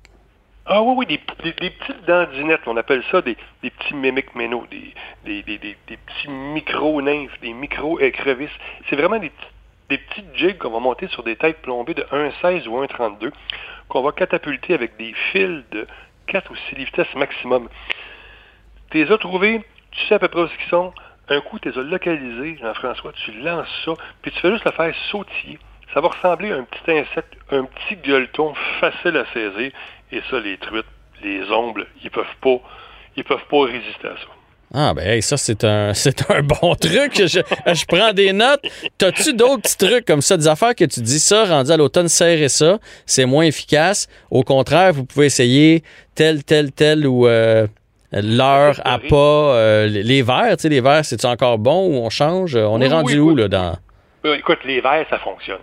Ah 0.67 0.81
oui, 0.83 0.95
oui, 0.97 1.07
des, 1.07 1.19
petites 1.53 2.07
dandinettes, 2.07 2.63
on 2.67 2.77
appelle 2.79 3.03
ça 3.11 3.21
des, 3.21 3.37
petits 3.61 3.95
mémiques 3.95 4.35
ménos, 4.35 4.65
des, 4.71 5.43
des, 5.43 5.77
petits 5.87 6.29
micro-nymphes, 6.29 7.39
des 7.43 7.53
micro-écrevisses. 7.53 8.49
C'est 8.89 8.97
vraiment 8.97 9.19
des, 9.19 9.29
petites 9.29 9.54
jigs 10.35 10.59
qu'on 10.59 10.71
va 10.71 10.81
monter 10.81 11.09
sur 11.09 11.23
des 11.23 11.37
têtes 11.37 11.61
plombées 11.63 11.95
de 11.95 12.03
1,16 12.03 12.67
ou 12.69 12.83
1,32 12.83 13.31
qu'on 13.89 14.03
va 14.03 14.13
catapulter 14.13 14.75
avec 14.75 14.97
des 14.97 15.13
fils 15.33 15.63
de 15.71 15.87
4 16.27 16.51
ou 16.51 16.57
6 16.57 16.75
livres 16.77 17.07
maximum. 17.17 17.69
Tu 18.91 19.05
les 19.05 19.13
as 19.13 19.19
trouvés, 19.19 19.63
tu 19.91 20.07
sais 20.07 20.15
à 20.15 20.19
peu 20.19 20.29
près 20.29 20.43
où 20.43 20.47
ils 20.47 20.71
sont, 20.71 20.93
un 21.29 21.41
coup, 21.41 21.59
tu 21.59 21.71
les 21.71 21.79
as 21.79 21.83
localisés, 21.83 22.57
Jean-François, 22.61 23.13
tu 23.13 23.33
lances 23.33 23.69
ça, 23.85 23.93
puis 24.23 24.31
tu 24.31 24.41
fais 24.41 24.53
juste 24.53 24.65
le 24.65 24.73
faire 24.73 24.95
sautiller. 25.11 25.59
Ça 25.93 26.01
va 26.01 26.09
ressembler 26.09 26.53
à 26.53 26.57
un 26.57 26.65
petit 26.65 26.91
insecte, 26.91 27.37
un 27.51 27.65
petit 27.65 27.97
gueuleton 27.97 28.55
facile 28.81 29.17
à 29.17 29.27
saisir. 29.33 29.71
Et 30.13 30.21
ça, 30.31 30.41
les 30.41 30.59
truites, 30.59 30.87
les 31.23 31.51
ombres, 31.51 31.85
ils 32.03 32.11
peuvent 32.11 32.37
pas, 32.41 32.59
ils 33.17 33.25
peuvent 33.25 33.47
pas 33.49 33.65
résister 33.65 34.09
à 34.09 34.17
ça. 34.17 34.44
Ah 34.77 34.93
ben 34.93 35.23
ça 35.23 35.37
c'est 35.37 35.63
un 35.63 35.95
c'est 35.95 36.31
un 36.31 36.43
bon 36.43 36.75
truc. 36.75 37.13
Je, 37.15 37.41
je 37.73 37.87
prends 37.87 38.13
des 38.13 38.33
notes. 38.33 38.61
T'as-tu 38.99 39.33
d'autres 39.33 39.63
petits 39.63 39.79
trucs 39.79 40.05
comme 40.05 40.21
ça, 40.21 40.37
des 40.37 40.49
affaires 40.49 40.75
que 40.75 40.85
tu 40.85 41.01
dis 41.01 41.21
ça, 41.21 41.45
rendu 41.45 41.71
à 41.71 41.77
l'automne, 41.77 42.09
serrez 42.09 42.49
ça, 42.49 42.79
c'est 43.07 43.25
moins 43.25 43.45
efficace. 43.45 44.09
Au 44.31 44.43
contraire, 44.43 44.93
vous 44.93 45.05
pouvez 45.05 45.27
essayer 45.27 45.85
tel, 46.17 46.43
tel, 46.43 46.73
tel 46.73 47.07
ou 47.07 47.29
euh, 47.29 47.69
l'heure 48.13 48.81
à 48.85 48.99
pas. 48.99 49.17
Euh, 49.55 49.87
les 49.87 50.23
verres, 50.23 50.57
tu 50.57 50.63
sais, 50.63 50.69
les 50.69 50.81
verres, 50.81 51.05
c'est 51.05 51.25
encore 51.25 51.59
bon 51.59 51.89
ou 51.89 52.05
on 52.05 52.11
change? 52.11 52.57
On 52.57 52.81
est 52.81 52.89
rendu 52.89 53.19
où, 53.19 53.35
là, 53.35 53.49
dans. 53.49 53.77
Euh, 54.25 54.37
écoute, 54.37 54.59
les 54.65 54.81
verres, 54.81 55.07
ça 55.11 55.19
fonctionne. 55.19 55.59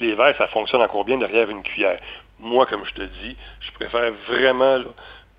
Les 0.00 0.14
verres, 0.14 0.34
ça 0.38 0.48
fonctionne 0.48 0.80
encore 0.80 1.04
bien 1.04 1.18
derrière 1.18 1.48
une 1.50 1.62
cuillère. 1.62 1.98
Moi, 2.40 2.66
comme 2.66 2.84
je 2.84 2.94
te 2.94 3.02
dis, 3.02 3.36
je 3.60 3.70
préfère 3.72 4.12
vraiment. 4.28 4.78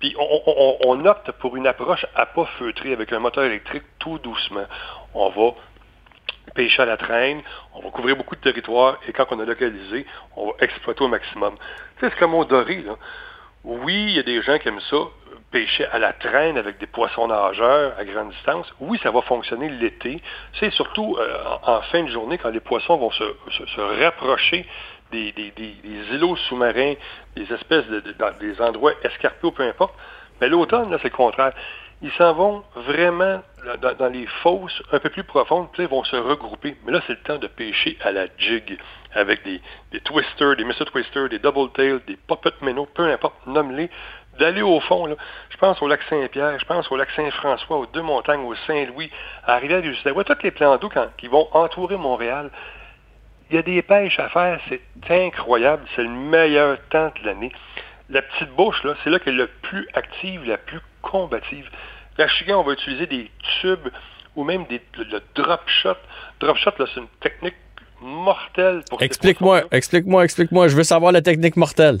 Puis 0.00 0.16
on, 0.18 1.04
opte 1.04 1.30
pour 1.32 1.56
une 1.56 1.66
approche 1.66 2.06
à 2.16 2.26
pas 2.26 2.46
feutrer 2.58 2.92
avec 2.92 3.12
un 3.12 3.18
moteur 3.18 3.44
électrique 3.44 3.84
tout 3.98 4.18
doucement. 4.18 4.64
On 5.14 5.28
va 5.28 5.54
pêcher 6.54 6.82
à 6.82 6.86
la 6.86 6.96
traîne, 6.96 7.42
on 7.74 7.80
va 7.80 7.90
couvrir 7.90 8.16
beaucoup 8.16 8.34
de 8.34 8.40
territoire 8.40 8.98
et 9.06 9.12
quand 9.12 9.26
on 9.30 9.38
a 9.38 9.44
localisé, 9.44 10.06
on 10.36 10.46
va 10.46 10.52
exploiter 10.60 11.04
au 11.04 11.08
maximum. 11.08 11.54
C'est 12.00 12.14
comme 12.16 12.34
au 12.34 12.44
doré. 12.44 12.82
Là. 12.82 12.96
Oui, 13.62 14.04
il 14.08 14.16
y 14.16 14.18
a 14.18 14.22
des 14.22 14.42
gens 14.42 14.58
qui 14.58 14.68
aiment 14.68 14.80
ça, 14.80 14.96
pêcher 15.50 15.84
à 15.86 15.98
la 15.98 16.12
traîne 16.12 16.56
avec 16.56 16.78
des 16.78 16.86
poissons 16.86 17.26
nageurs 17.26 17.92
à 17.98 18.04
grande 18.04 18.30
distance, 18.30 18.72
oui, 18.80 18.98
ça 19.02 19.10
va 19.10 19.20
fonctionner 19.22 19.68
l'été. 19.68 20.22
C'est 20.58 20.72
surtout 20.72 21.16
euh, 21.18 21.38
en, 21.62 21.80
fin 21.82 22.04
de 22.04 22.08
journée 22.08 22.38
quand 22.38 22.50
les 22.50 22.60
poissons 22.60 22.96
vont 22.96 23.10
se, 23.10 24.00
rapprocher 24.02 24.66
des, 25.10 25.32
îlots 26.12 26.36
sous-marins, 26.36 26.94
des 27.36 27.52
espèces 27.52 27.86
de, 27.86 28.02
des 28.40 28.60
endroits 28.60 28.92
escarpés 29.02 29.46
ou 29.46 29.52
peu 29.52 29.62
importe. 29.62 29.94
Mais 30.40 30.48
l'automne, 30.48 30.90
là, 30.90 30.98
c'est 31.02 31.10
le 31.10 31.16
contraire. 31.16 31.52
Ils 32.02 32.12
s'en 32.12 32.32
vont 32.32 32.64
vraiment 32.76 33.42
dans, 33.98 34.08
les 34.08 34.26
fosses 34.42 34.82
un 34.90 34.98
peu 34.98 35.10
plus 35.10 35.24
profondes, 35.24 35.68
puis 35.72 35.82
ils 35.82 35.88
vont 35.88 36.02
se 36.04 36.16
regrouper. 36.16 36.76
Mais 36.84 36.92
là, 36.92 37.00
c'est 37.06 37.12
le 37.12 37.20
temps 37.20 37.36
de 37.36 37.46
pêcher 37.46 37.98
à 38.00 38.10
la 38.10 38.26
jig 38.38 38.78
avec 39.12 39.42
des, 39.44 39.60
twisters, 40.00 40.56
des 40.56 40.64
Mr. 40.64 40.86
Twisters, 40.86 41.28
des 41.28 41.38
double 41.38 41.70
tails, 41.72 42.00
des 42.06 42.16
puppet 42.16 42.52
minnows, 42.62 42.86
peu 42.86 43.10
importe, 43.10 43.34
nomme-les 43.46 43.90
d'aller 44.38 44.62
au 44.62 44.80
fond. 44.80 45.06
Là. 45.06 45.16
Je 45.50 45.56
pense 45.58 45.82
au 45.82 45.88
lac 45.88 46.00
Saint-Pierre, 46.08 46.58
je 46.58 46.64
pense 46.64 46.90
au 46.90 46.96
lac 46.96 47.10
Saint-François, 47.10 47.76
aux 47.76 47.86
deux 47.86 48.02
montagnes, 48.02 48.40
au 48.40 48.54
Saint-Louis, 48.66 49.10
à 49.44 49.56
rivière 49.56 49.82
du 49.82 49.90
Outaouais, 49.90 50.24
tous 50.24 50.42
les 50.42 50.50
plans 50.52 50.76
d'eau 50.78 50.90
qui 51.18 51.28
vont 51.28 51.48
entourer 51.52 51.96
Montréal. 51.96 52.50
Il 53.50 53.56
y 53.56 53.58
a 53.58 53.62
des 53.62 53.82
pêches 53.82 54.18
à 54.18 54.28
faire, 54.28 54.60
c'est 54.68 54.80
incroyable, 55.10 55.82
c'est 55.96 56.02
le 56.02 56.08
meilleur 56.08 56.78
temps 56.90 57.12
de 57.20 57.26
l'année. 57.26 57.52
La 58.08 58.22
petite 58.22 58.50
bouche, 58.50 58.82
là, 58.84 58.94
c'est 59.02 59.10
là 59.10 59.18
qu'elle 59.18 59.34
est 59.34 59.44
la 59.44 59.46
plus 59.62 59.88
active, 59.94 60.44
la 60.44 60.58
plus 60.58 60.80
combative. 61.02 61.68
La 62.16 62.28
chigan, 62.28 62.60
on 62.60 62.62
va 62.62 62.72
utiliser 62.72 63.06
des 63.06 63.30
tubes 63.60 63.88
ou 64.36 64.44
même 64.44 64.64
des, 64.66 64.80
le 64.98 65.20
drop 65.34 65.62
shot. 65.66 65.96
Drop 66.38 66.56
shot, 66.56 66.72
là, 66.78 66.86
c'est 66.94 67.00
une 67.00 67.08
technique 67.20 67.56
mortelle 68.00 68.82
pour 68.88 69.02
Explique-moi, 69.02 69.62
explique-moi, 69.70 70.24
explique-moi. 70.24 70.68
Je 70.68 70.76
veux 70.76 70.84
savoir 70.84 71.12
la 71.12 71.22
technique 71.22 71.56
mortelle 71.56 71.98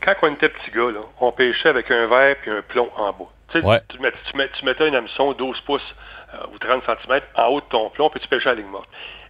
quand 0.00 0.14
on 0.22 0.34
était 0.34 0.48
petit 0.48 0.70
gars, 0.70 0.88
on 1.20 1.32
pêchait 1.32 1.68
avec 1.68 1.90
un 1.90 2.06
verre 2.06 2.36
puis 2.40 2.50
un 2.50 2.62
plomb 2.62 2.90
en 2.96 3.12
bas. 3.12 3.26
Tu, 3.52 3.62
tu, 3.88 4.66
mettais 4.66 4.88
un 4.88 4.94
hameçon 4.94 5.32
12 5.32 5.60
pouces 5.62 5.80
euh, 6.34 6.46
ou 6.52 6.58
30 6.58 6.82
cm 6.84 7.20
en 7.34 7.46
haut 7.46 7.60
de 7.60 7.66
ton 7.66 7.88
plomb, 7.90 8.10
puis 8.10 8.20
tu 8.20 8.28
pêchais 8.28 8.50
à 8.50 8.54
la 8.54 8.60
ligne 8.60 8.70
morte. 8.70 8.88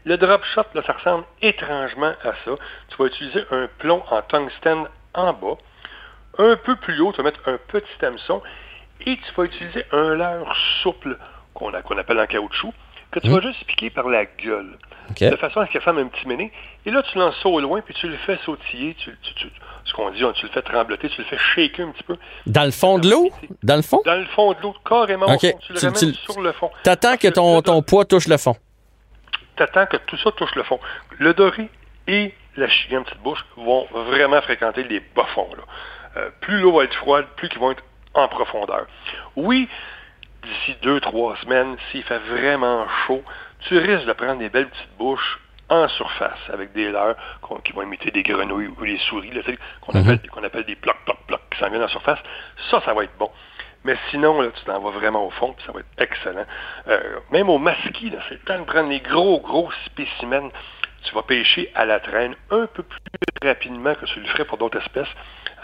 Le 0.09 0.17
drop 0.17 0.43
shot, 0.55 0.63
là, 0.75 0.81
ça 0.87 0.95
ressemble 0.95 1.25
étrangement 1.43 2.15
à 2.25 2.33
ça. 2.45 2.53
Tu 2.89 2.97
vas 2.99 3.05
utiliser 3.07 3.45
un 3.51 3.69
plomb 3.79 4.03
en 4.11 4.23
tungstène 4.23 4.85
en 5.13 5.33
bas. 5.35 5.57
Un 6.39 6.57
peu 6.57 6.77
plus 6.77 6.99
haut, 7.01 7.13
tu 7.13 7.19
vas 7.19 7.25
mettre 7.25 7.41
un 7.47 7.59
petit 7.69 8.05
hameçon 8.05 8.41
et 9.05 9.17
tu 9.17 9.35
vas 9.37 9.45
utiliser 9.45 9.85
un 9.93 10.15
leurre 10.15 10.57
souple 10.83 11.19
qu'on 11.53 11.73
appelle 11.75 12.21
en 12.21 12.27
caoutchouc, 12.27 12.73
que 13.11 13.21
tu 13.21 13.29
Mhm. 13.29 13.35
vas 13.35 13.41
juste 13.43 13.65
piquer 13.67 13.91
par 13.91 14.09
la 14.09 14.25
gueule, 14.25 14.79
de 15.21 15.37
façon 15.37 15.61
à 15.61 15.67
ce 15.67 15.73
qu'elle 15.73 15.83
fasse 15.83 15.97
un 15.99 16.07
petit 16.07 16.27
méné. 16.27 16.53
Et 16.87 16.91
là, 16.91 17.03
tu 17.03 17.19
lances 17.19 17.35
ça 17.43 17.49
au 17.51 17.61
loin, 17.61 17.81
puis 17.83 17.93
tu 17.95 18.09
le 18.09 18.17
fais 18.19 18.39
sautiller, 18.47 18.95
tu, 18.95 19.15
tu- 19.23 19.35
tu- 19.35 19.51
ce 19.85 19.93
qu'on 19.93 20.11
dit, 20.11 20.23
hein, 20.25 20.33
tu 20.37 20.47
le 20.47 20.53
fais 20.53 20.63
trembloter, 20.63 21.09
tu 21.11 21.21
le 21.21 21.27
fais 21.27 21.39
shaker 21.39 21.87
un 21.87 21.91
petit 21.91 22.03
peu. 22.05 22.17
Dans 22.47 22.65
le 22.65 22.71
fond 22.71 22.99
de 22.99 23.11
l'eau? 23.11 23.31
Dans 23.63 23.77
le 23.77 23.83
fond? 23.83 24.01
Dans 24.07 24.15
le 24.15 24.27
fond 24.27 24.53
de 24.53 24.59
l'eau, 24.63 24.75
carrément 24.89 25.27
au 25.27 25.39
fond. 25.39 25.59
Tu 25.67 25.73
le 25.75 25.81
ramènes 25.81 26.15
sur 26.15 26.41
le 26.41 26.53
fond. 26.53 26.71
T'attends 26.83 27.17
que 27.17 27.29
ton, 27.29 27.61
ton 27.63 27.83
poids 27.83 28.05
touche 28.05 28.29
le 28.29 28.37
fond. 28.37 28.55
T'attends 29.59 29.87
que 29.87 29.97
tout 29.97 30.17
ça 30.19 30.31
touche 30.33 30.55
le 30.55 30.63
fond. 30.63 30.79
Le 31.19 31.35
doré 31.35 31.69
et 32.07 32.33
la 32.57 32.69
chigan 32.69 33.03
petite 33.03 33.19
bouche 33.19 33.45
vont 33.57 33.89
vraiment 33.93 34.41
fréquenter 34.41 34.85
les 34.85 35.01
bas 35.01 35.27
fonds. 35.35 35.51
là. 35.57 35.65
Euh, 36.17 36.31
plus 36.41 36.61
l'eau 36.61 36.73
va 36.73 36.85
être 36.85 36.95
froide, 36.95 37.27
plus 37.37 37.49
qu'ils 37.49 37.59
vont 37.59 37.73
être 37.73 37.83
en 38.15 38.29
profondeur. 38.29 38.87
Oui, 39.35 39.69
d'ici 40.45 40.77
deux, 40.83 41.01
trois 41.01 41.37
semaines, 41.39 41.77
s'il 41.91 42.05
fait 42.05 42.19
vraiment 42.21 42.87
chaud, 43.07 43.23
tu 43.61 43.77
risques 43.79 44.07
de 44.07 44.13
prendre 44.13 44.39
des 44.39 44.49
belles 44.49 44.69
petites 44.69 44.97
bouches 44.97 45.41
en 45.69 45.89
surface 45.89 46.39
avec 46.53 46.73
des 46.73 46.91
leurres 46.91 47.17
qui 47.65 47.73
vont 47.73 47.83
imiter 47.83 48.11
des 48.13 48.23
grenouilles 48.23 48.69
ou 48.69 48.85
des 48.87 48.99
souris, 48.99 49.31
tu 49.31 49.43
sais, 49.43 49.59
qu'on 49.81 49.93
appelle, 50.01 50.21
qu'on 50.31 50.45
appelle 50.45 50.65
des 50.65 50.77
plocs, 50.77 51.05
plocs, 51.05 51.27
plocs, 51.27 51.43
qui 51.51 51.59
s'en 51.59 51.69
viennent 51.69 51.83
en 51.83 51.89
surface. 51.89 52.21
Ça, 52.71 52.81
ça 52.85 52.95
va 52.95 53.05
être 53.05 53.17
bon. 53.19 53.31
Mais 53.85 53.97
sinon, 54.11 54.41
là, 54.41 54.49
tu 54.55 54.65
t'en 54.65 54.81
vas 54.81 54.91
vraiment 54.91 55.25
au 55.27 55.31
fond, 55.31 55.53
puis 55.53 55.65
ça 55.67 55.73
va 55.73 55.81
être 55.81 55.87
excellent. 55.99 56.45
Euh, 56.89 57.21
même 57.31 57.49
au 57.49 57.59
masquis, 57.59 58.13
c'est 58.29 58.35
le 58.35 58.41
temps 58.41 58.59
de 58.59 58.65
prendre 58.65 58.89
les 58.89 59.01
gros, 59.01 59.41
gros 59.41 59.71
spécimens. 59.87 60.51
Tu 61.05 61.15
vas 61.15 61.23
pêcher 61.23 61.71
à 61.75 61.85
la 61.85 62.01
traîne 62.01 62.35
un 62.51 62.67
peu 62.67 62.83
plus 62.83 62.99
rapidement 63.43 63.95
que 63.95 64.05
tu 64.07 64.21
le 64.21 64.27
ferais 64.27 64.45
pour 64.45 64.59
d'autres 64.59 64.79
espèces, 64.79 65.09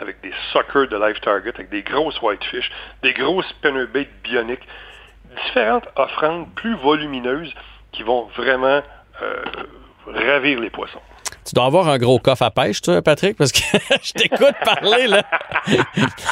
avec 0.00 0.21
des 0.21 0.33
suckers 0.52 0.88
de 0.88 0.97
live 0.97 1.18
target, 1.21 1.52
avec 1.54 1.71
des 1.71 1.83
grosses 1.83 2.21
whitefish, 2.23 2.71
des 3.02 3.12
grosses 3.12 3.49
spinnerbait 3.49 4.09
bioniques, 4.23 4.66
différentes 5.47 5.88
offrandes 5.97 6.54
plus 6.54 6.76
volumineuses 6.76 7.52
qui 7.90 8.04
vont 8.04 8.25
vraiment 8.37 8.80
euh, 9.23 9.42
ravir 10.06 10.61
les 10.61 10.71
poissons. 10.71 11.02
Tu 11.47 11.55
dois 11.55 11.67
avoir 11.67 11.88
un 11.88 11.99
gros 11.99 12.19
coffre 12.19 12.43
à 12.43 12.50
pêche, 12.50 12.81
toi, 12.81 13.03
Patrick, 13.03 13.37
parce 13.37 13.53
que 13.53 13.61
je 14.03 14.12
t'écoute 14.12 14.55
parler, 14.64 15.07
là. 15.07 15.23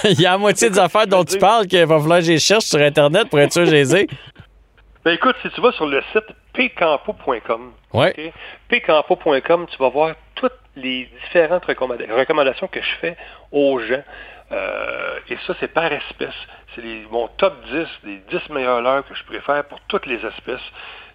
Il 0.04 0.20
y 0.20 0.26
a 0.26 0.32
la 0.32 0.38
moitié 0.38 0.70
des 0.70 0.78
affaires 0.78 1.06
dont 1.06 1.24
tu 1.24 1.38
parles 1.38 1.66
qu'il 1.66 1.84
va 1.84 1.98
falloir 2.00 2.18
que 2.18 2.24
je 2.24 2.32
les 2.32 2.38
cherche 2.38 2.64
sur 2.64 2.80
Internet 2.80 3.28
pour 3.28 3.40
être 3.40 3.52
sûr 3.52 3.62
que 3.64 3.70
je 3.70 3.74
les 3.74 3.96
ai. 3.96 4.06
Ben 5.04 5.12
écoute, 5.12 5.34
si 5.42 5.50
tu 5.50 5.60
vas 5.60 5.72
sur 5.72 5.86
le 5.86 6.02
site 6.12 6.24
pcampo.com, 6.52 7.72
Ouais. 7.92 8.32
pcampo.com, 8.68 9.66
tu 9.70 9.76
vas 9.78 9.88
voir 9.88 10.14
toutes 10.34 10.52
les 10.76 11.08
différentes 11.24 11.64
recommanda- 11.66 12.10
recommandations 12.16 12.68
que 12.68 12.80
je 12.80 12.94
fais 13.00 13.16
aux 13.50 13.78
gens. 13.80 14.02
Euh, 14.52 15.18
et 15.28 15.36
ça, 15.46 15.54
c'est 15.60 15.68
par 15.72 15.90
espèce. 15.92 16.34
C'est 16.74 16.82
mon 17.10 17.26
top 17.38 17.54
10, 17.70 17.86
les 18.04 18.16
10 18.30 18.48
meilleures 18.50 18.80
leurres 18.82 19.04
que 19.08 19.14
je 19.14 19.24
préfère 19.24 19.64
pour 19.64 19.80
toutes 19.88 20.06
les 20.06 20.16
espèces 20.24 20.60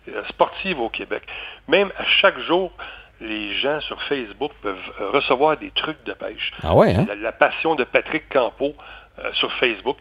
euh, 0.09 0.23
sportives 0.29 0.79
au 0.79 0.89
Québec. 0.89 1.23
Même 1.67 1.91
à 1.97 2.03
chaque 2.05 2.39
jour, 2.39 2.71
les 3.19 3.55
gens 3.55 3.79
sur 3.81 4.01
Facebook 4.03 4.51
peuvent 4.61 4.77
euh, 5.01 5.09
recevoir 5.11 5.57
des 5.57 5.71
trucs 5.71 6.03
de 6.03 6.13
pêche. 6.13 6.53
Ah 6.63 6.75
ouais, 6.75 6.93
hein? 6.93 7.05
La, 7.07 7.15
la 7.15 7.31
passion 7.31 7.75
de 7.75 7.83
Patrick 7.83 8.29
Campo 8.29 8.75
euh, 9.19 9.33
sur 9.33 9.51
Facebook. 9.53 9.97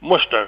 Moi, 0.00 0.18
je 0.18 0.26
suis 0.26 0.36
un 0.36 0.46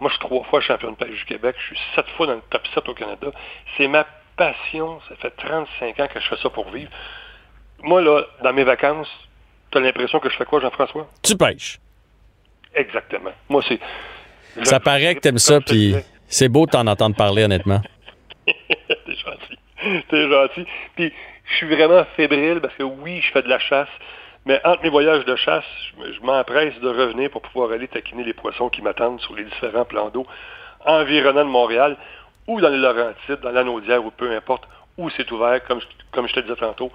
moi, 0.00 0.08
je 0.08 0.16
suis 0.16 0.26
trois 0.26 0.42
fois 0.44 0.60
champion 0.62 0.92
de 0.92 0.96
pêche 0.96 1.18
du 1.18 1.24
Québec. 1.26 1.54
Je 1.58 1.74
suis 1.74 1.84
sept 1.94 2.06
fois 2.16 2.26
dans 2.26 2.34
le 2.34 2.42
top 2.48 2.62
7 2.74 2.88
au 2.88 2.94
Canada. 2.94 3.28
C'est 3.76 3.86
ma 3.86 4.06
passion. 4.34 4.98
Ça 5.08 5.14
fait 5.16 5.30
35 5.36 6.00
ans 6.00 6.08
que 6.12 6.20
je 6.20 6.26
fais 6.26 6.38
ça 6.42 6.48
pour 6.48 6.70
vivre. 6.70 6.90
Moi, 7.82 8.00
là, 8.00 8.24
dans 8.42 8.52
mes 8.54 8.64
vacances, 8.64 9.08
tu 9.70 9.76
as 9.76 9.80
l'impression 9.82 10.18
que 10.18 10.30
je 10.30 10.36
fais 10.36 10.46
quoi, 10.46 10.60
Jean-François? 10.60 11.06
Tu 11.22 11.36
pêches. 11.36 11.78
Exactement. 12.74 13.32
Moi, 13.50 13.62
c'est... 13.68 13.78
Ça 14.64 14.80
paraît 14.80 15.14
que 15.14 15.20
t'aimes 15.20 15.38
ça, 15.38 15.60
puis 15.60 15.94
c'est 16.26 16.48
beau 16.48 16.64
de 16.64 16.70
t'en 16.70 16.86
entendre 16.86 17.14
parler, 17.14 17.44
honnêtement. 17.44 17.82
T'es 20.08 20.28
gentil. 20.28 20.66
Puis, 20.96 21.12
je 21.44 21.54
suis 21.56 21.66
vraiment 21.68 22.04
fébrile 22.16 22.60
parce 22.60 22.74
que 22.74 22.82
oui, 22.82 23.20
je 23.20 23.32
fais 23.32 23.42
de 23.42 23.48
la 23.48 23.58
chasse, 23.58 23.88
mais 24.46 24.60
entre 24.64 24.82
mes 24.82 24.88
voyages 24.90 25.24
de 25.24 25.36
chasse, 25.36 25.64
je 25.90 26.00
me- 26.02 26.12
je 26.12 26.20
m'empresse 26.20 26.78
de 26.80 26.88
revenir 26.88 27.30
pour 27.30 27.42
pouvoir 27.42 27.72
aller 27.72 27.88
taquiner 27.88 28.24
les 28.24 28.32
poissons 28.34 28.68
qui 28.68 28.82
m'attendent 28.82 29.20
sur 29.20 29.34
les 29.34 29.44
différents 29.44 29.84
plans 29.84 30.08
d'eau 30.10 30.26
environnants 30.84 31.44
de 31.44 31.50
Montréal 31.50 31.96
ou 32.46 32.60
dans 32.60 32.70
les 32.70 32.78
Laurentides, 32.78 33.40
dans 33.42 33.50
l'Anaudière 33.50 34.04
ou 34.04 34.10
peu 34.10 34.30
importe 34.34 34.64
où 34.96 35.10
c'est 35.10 35.30
ouvert, 35.30 35.62
comme, 35.64 35.80
comme 36.10 36.26
je 36.28 36.34
te 36.34 36.40
disais 36.40 36.56
tantôt, 36.56 36.90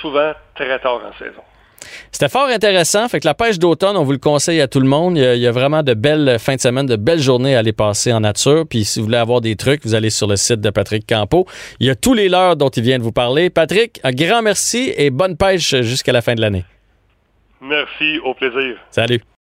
souvent 0.00 0.32
très 0.54 0.78
tard 0.80 1.00
en 1.04 1.12
saison. 1.18 1.42
C'était 2.12 2.28
fort 2.28 2.48
intéressant. 2.48 3.08
Fait 3.08 3.20
que 3.20 3.26
la 3.26 3.34
pêche 3.34 3.58
d'automne, 3.58 3.96
on 3.96 4.04
vous 4.04 4.12
le 4.12 4.18
conseille 4.18 4.60
à 4.60 4.68
tout 4.68 4.80
le 4.80 4.88
monde. 4.88 5.16
Il 5.16 5.22
y 5.22 5.26
a, 5.26 5.34
il 5.34 5.40
y 5.40 5.46
a 5.46 5.52
vraiment 5.52 5.82
de 5.82 5.94
belles 5.94 6.38
fins 6.38 6.56
de 6.56 6.60
semaine, 6.60 6.86
de 6.86 6.96
belles 6.96 7.20
journées 7.20 7.56
à 7.56 7.60
aller 7.60 7.72
passer 7.72 8.12
en 8.12 8.20
nature. 8.20 8.64
Puis 8.68 8.84
si 8.84 8.98
vous 8.98 9.06
voulez 9.06 9.18
avoir 9.18 9.40
des 9.40 9.56
trucs, 9.56 9.84
vous 9.84 9.94
allez 9.94 10.10
sur 10.10 10.26
le 10.26 10.36
site 10.36 10.60
de 10.60 10.70
Patrick 10.70 11.06
Campo. 11.06 11.46
Il 11.80 11.86
y 11.86 11.90
a 11.90 11.94
tous 11.94 12.14
les 12.14 12.28
leurres 12.28 12.56
dont 12.56 12.68
il 12.68 12.82
vient 12.82 12.98
de 12.98 13.02
vous 13.02 13.12
parler. 13.12 13.50
Patrick, 13.50 14.00
un 14.04 14.12
grand 14.12 14.42
merci 14.42 14.92
et 14.96 15.10
bonne 15.10 15.36
pêche 15.36 15.74
jusqu'à 15.82 16.12
la 16.12 16.22
fin 16.22 16.34
de 16.34 16.40
l'année. 16.40 16.64
Merci, 17.60 18.18
au 18.24 18.34
plaisir. 18.34 18.76
Salut. 18.90 19.24